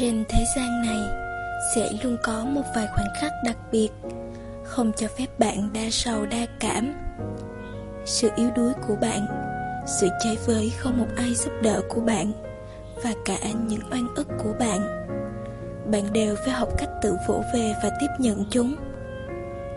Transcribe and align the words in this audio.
Trên 0.00 0.24
thế 0.28 0.44
gian 0.56 0.82
này 0.82 1.08
sẽ 1.74 1.90
luôn 2.02 2.16
có 2.22 2.44
một 2.44 2.62
vài 2.74 2.86
khoảnh 2.86 3.08
khắc 3.20 3.32
đặc 3.44 3.56
biệt 3.72 3.88
không 4.64 4.92
cho 4.96 5.06
phép 5.18 5.26
bạn 5.38 5.72
đa 5.72 5.90
sầu 5.90 6.26
đa 6.26 6.46
cảm. 6.60 6.94
Sự 8.04 8.30
yếu 8.36 8.50
đuối 8.56 8.72
của 8.88 8.96
bạn, 9.00 9.26
sự 9.86 10.08
cháy 10.24 10.36
với 10.46 10.70
không 10.78 10.98
một 10.98 11.06
ai 11.16 11.34
giúp 11.34 11.52
đỡ 11.62 11.82
của 11.88 12.00
bạn 12.00 12.32
và 13.02 13.12
cả 13.24 13.38
những 13.68 13.80
oan 13.90 14.14
ức 14.14 14.28
của 14.42 14.52
bạn. 14.58 14.80
Bạn 15.90 16.12
đều 16.12 16.36
phải 16.44 16.54
học 16.54 16.68
cách 16.78 16.90
tự 17.02 17.16
vỗ 17.28 17.42
về 17.54 17.74
và 17.82 17.90
tiếp 18.00 18.10
nhận 18.18 18.44
chúng. 18.50 18.76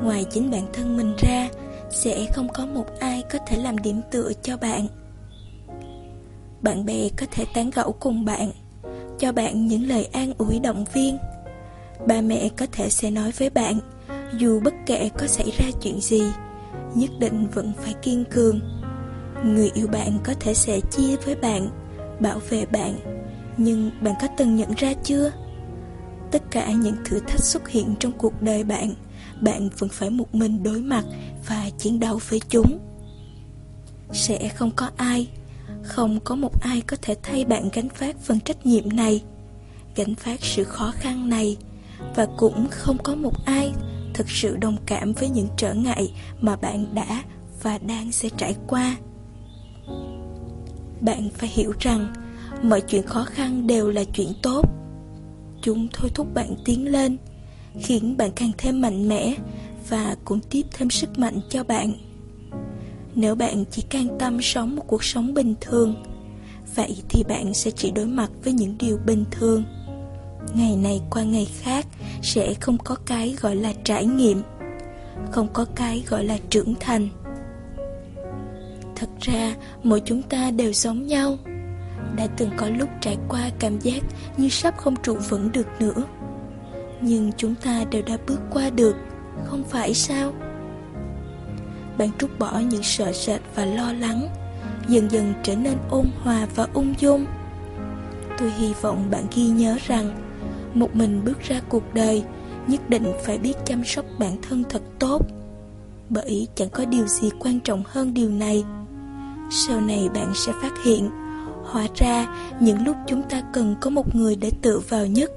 Ngoài 0.00 0.24
chính 0.30 0.50
bản 0.50 0.66
thân 0.72 0.96
mình 0.96 1.14
ra, 1.18 1.48
sẽ 1.90 2.26
không 2.32 2.48
có 2.48 2.66
một 2.66 2.86
ai 3.00 3.22
có 3.32 3.38
thể 3.46 3.56
làm 3.56 3.78
điểm 3.78 4.00
tựa 4.10 4.32
cho 4.42 4.56
bạn. 4.56 4.86
Bạn 6.62 6.84
bè 6.84 7.08
có 7.16 7.26
thể 7.30 7.44
tán 7.54 7.70
gẫu 7.70 7.92
cùng 7.92 8.24
bạn, 8.24 8.50
cho 9.24 9.32
bạn 9.32 9.66
những 9.66 9.88
lời 9.88 10.08
an 10.12 10.32
ủi 10.38 10.60
động 10.60 10.84
viên. 10.92 11.18
Ba 12.06 12.20
mẹ 12.20 12.48
có 12.56 12.66
thể 12.72 12.90
sẽ 12.90 13.10
nói 13.10 13.30
với 13.38 13.50
bạn, 13.50 13.78
dù 14.38 14.60
bất 14.64 14.74
kể 14.86 15.10
có 15.18 15.26
xảy 15.26 15.50
ra 15.58 15.66
chuyện 15.82 16.00
gì, 16.00 16.22
nhất 16.94 17.10
định 17.18 17.46
vẫn 17.54 17.72
phải 17.78 17.94
kiên 18.02 18.24
cường. 18.24 18.60
Người 19.44 19.70
yêu 19.74 19.86
bạn 19.86 20.18
có 20.24 20.34
thể 20.40 20.54
sẽ 20.54 20.80
chia 20.80 21.16
với 21.16 21.34
bạn, 21.34 21.68
bảo 22.20 22.38
vệ 22.48 22.66
bạn, 22.66 22.98
nhưng 23.56 23.90
bạn 24.00 24.14
có 24.20 24.28
từng 24.36 24.56
nhận 24.56 24.72
ra 24.76 24.92
chưa? 25.04 25.32
Tất 26.30 26.42
cả 26.50 26.72
những 26.72 26.96
thử 27.04 27.20
thách 27.20 27.44
xuất 27.44 27.68
hiện 27.68 27.94
trong 27.98 28.12
cuộc 28.12 28.42
đời 28.42 28.64
bạn, 28.64 28.94
bạn 29.40 29.68
vẫn 29.78 29.88
phải 29.88 30.10
một 30.10 30.34
mình 30.34 30.62
đối 30.62 30.80
mặt 30.80 31.04
và 31.48 31.70
chiến 31.78 32.00
đấu 32.00 32.20
với 32.28 32.40
chúng. 32.48 32.78
Sẽ 34.12 34.48
không 34.48 34.70
có 34.76 34.90
ai, 34.96 35.28
không 35.84 36.20
có 36.24 36.34
một 36.34 36.60
ai 36.60 36.80
có 36.80 36.96
thể 37.02 37.16
thay 37.22 37.44
bạn 37.44 37.68
gánh 37.72 37.88
phát 37.88 38.16
phần 38.20 38.40
trách 38.40 38.66
nhiệm 38.66 38.96
này, 38.96 39.22
gánh 39.96 40.14
phát 40.14 40.44
sự 40.44 40.64
khó 40.64 40.92
khăn 40.96 41.28
này, 41.28 41.56
và 42.14 42.26
cũng 42.36 42.66
không 42.70 42.98
có 43.02 43.14
một 43.14 43.44
ai 43.46 43.72
thực 44.14 44.30
sự 44.30 44.56
đồng 44.56 44.76
cảm 44.86 45.12
với 45.12 45.28
những 45.28 45.48
trở 45.56 45.74
ngại 45.74 46.12
mà 46.40 46.56
bạn 46.56 46.94
đã 46.94 47.22
và 47.62 47.78
đang 47.78 48.12
sẽ 48.12 48.28
trải 48.36 48.54
qua. 48.66 48.96
Bạn 51.00 51.28
phải 51.34 51.48
hiểu 51.48 51.72
rằng 51.80 52.12
mọi 52.62 52.80
chuyện 52.80 53.02
khó 53.02 53.24
khăn 53.24 53.66
đều 53.66 53.90
là 53.90 54.04
chuyện 54.04 54.32
tốt. 54.42 54.68
Chúng 55.62 55.88
thôi 55.92 56.10
thúc 56.14 56.34
bạn 56.34 56.54
tiến 56.64 56.92
lên, 56.92 57.16
khiến 57.80 58.16
bạn 58.16 58.30
càng 58.36 58.50
thêm 58.58 58.80
mạnh 58.80 59.08
mẽ 59.08 59.34
và 59.88 60.16
cũng 60.24 60.40
tiếp 60.50 60.62
thêm 60.72 60.90
sức 60.90 61.18
mạnh 61.18 61.40
cho 61.48 61.64
bạn. 61.64 61.92
Nếu 63.14 63.34
bạn 63.34 63.64
chỉ 63.70 63.82
can 63.82 64.18
tâm 64.18 64.38
sống 64.42 64.76
một 64.76 64.82
cuộc 64.86 65.04
sống 65.04 65.34
bình 65.34 65.54
thường, 65.60 65.94
vậy 66.74 66.96
thì 67.08 67.24
bạn 67.28 67.54
sẽ 67.54 67.70
chỉ 67.70 67.90
đối 67.90 68.06
mặt 68.06 68.30
với 68.44 68.52
những 68.52 68.78
điều 68.78 68.98
bình 69.06 69.24
thường. 69.30 69.64
Ngày 70.54 70.76
này 70.76 71.00
qua 71.10 71.22
ngày 71.22 71.48
khác 71.60 71.86
sẽ 72.22 72.54
không 72.54 72.78
có 72.78 72.96
cái 73.06 73.36
gọi 73.40 73.56
là 73.56 73.72
trải 73.84 74.06
nghiệm, 74.06 74.42
không 75.30 75.48
có 75.52 75.66
cái 75.74 76.04
gọi 76.08 76.24
là 76.24 76.38
trưởng 76.50 76.74
thành. 76.80 77.08
Thật 78.96 79.08
ra, 79.20 79.54
mỗi 79.82 80.02
chúng 80.04 80.22
ta 80.22 80.50
đều 80.50 80.72
giống 80.72 81.06
nhau. 81.06 81.36
Đã 82.16 82.26
từng 82.36 82.50
có 82.56 82.68
lúc 82.68 82.88
trải 83.00 83.16
qua 83.28 83.50
cảm 83.58 83.80
giác 83.80 84.02
như 84.36 84.48
sắp 84.48 84.74
không 84.76 84.96
trụ 85.02 85.14
vững 85.28 85.52
được 85.52 85.66
nữa. 85.80 86.04
Nhưng 87.00 87.32
chúng 87.36 87.54
ta 87.54 87.84
đều 87.90 88.02
đã 88.02 88.16
bước 88.26 88.40
qua 88.50 88.70
được, 88.70 88.96
không 89.44 89.64
phải 89.64 89.94
sao? 89.94 90.32
Bạn 91.98 92.08
trút 92.18 92.38
bỏ 92.38 92.58
những 92.70 92.82
sợ 92.82 93.12
sệt 93.12 93.40
và 93.54 93.64
lo 93.64 93.92
lắng, 93.92 94.28
dần 94.88 95.10
dần 95.10 95.34
trở 95.42 95.56
nên 95.56 95.74
ôn 95.90 96.06
hòa 96.22 96.46
và 96.54 96.66
ung 96.74 96.94
dung. 96.98 97.26
Tôi 98.38 98.50
hy 98.50 98.72
vọng 98.80 99.10
bạn 99.10 99.24
ghi 99.34 99.48
nhớ 99.48 99.76
rằng 99.86 100.10
một 100.74 100.96
mình 100.96 101.24
bước 101.24 101.40
ra 101.40 101.60
cuộc 101.68 101.94
đời 101.94 102.24
Nhất 102.66 102.90
định 102.90 103.12
phải 103.24 103.38
biết 103.38 103.54
chăm 103.64 103.84
sóc 103.84 104.04
bản 104.18 104.36
thân 104.42 104.64
thật 104.68 104.82
tốt. 104.98 105.20
Bởi 106.08 106.48
chẳng 106.54 106.68
có 106.68 106.84
điều 106.84 107.06
gì 107.06 107.30
quan 107.38 107.60
trọng 107.60 107.82
hơn 107.86 108.14
điều 108.14 108.30
này. 108.30 108.64
Sau 109.50 109.80
này 109.80 110.08
bạn 110.14 110.32
sẽ 110.34 110.52
phát 110.62 110.72
hiện 110.84 111.10
Hóa 111.64 111.86
ra 111.94 112.26
những 112.60 112.84
lúc 112.84 112.96
chúng 113.06 113.22
ta 113.22 113.42
cần 113.52 113.76
có 113.80 113.90
một 113.90 114.14
người 114.14 114.36
để 114.36 114.50
tự 114.62 114.80
vào 114.88 115.06
nhất. 115.06 115.30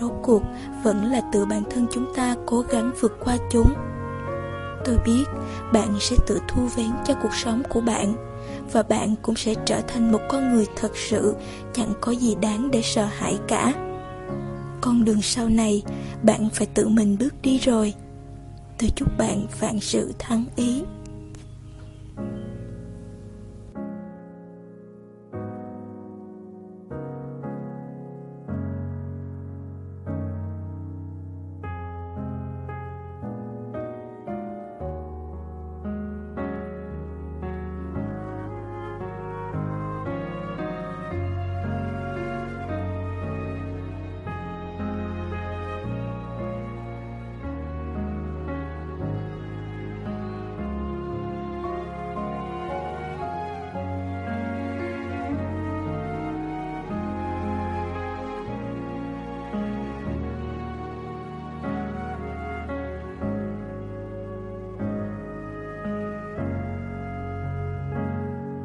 Rốt 0.00 0.12
cuộc 0.22 0.42
vẫn 0.82 1.04
là 1.12 1.20
tự 1.32 1.46
bản 1.46 1.62
thân 1.70 1.86
chúng 1.92 2.14
ta 2.16 2.36
cố 2.46 2.60
gắng 2.60 2.92
vượt 3.00 3.12
qua 3.24 3.36
chúng. 3.50 3.72
Tôi 4.84 4.98
biết 5.04 5.24
bạn 5.72 5.96
sẽ 6.00 6.16
tự 6.26 6.40
thu 6.48 6.66
vén 6.76 6.90
cho 7.06 7.14
cuộc 7.22 7.34
sống 7.34 7.62
của 7.68 7.80
bạn 7.80 8.14
Và 8.72 8.82
bạn 8.82 9.14
cũng 9.22 9.36
sẽ 9.36 9.54
trở 9.66 9.80
thành 9.80 10.12
một 10.12 10.20
con 10.28 10.54
người 10.54 10.66
thật 10.76 10.96
sự, 10.96 11.34
Chẳng 11.72 11.92
có 12.00 12.12
gì 12.12 12.34
đáng 12.34 12.70
để 12.70 12.82
sợ 12.82 13.04
hãi 13.04 13.38
cả. 13.48 13.74
Con 14.80 15.04
đường 15.04 15.22
sau 15.22 15.48
này, 15.48 15.82
bạn 16.22 16.48
phải 16.52 16.66
tự 16.66 16.88
mình 16.88 17.16
bước 17.20 17.34
đi 17.42 17.58
rồi. 17.58 17.94
Tôi 18.78 18.90
chúc 18.96 19.08
bạn 19.18 19.46
vạn 19.60 19.80
sự 19.80 20.12
thắng 20.18 20.44
ý. 20.56 20.82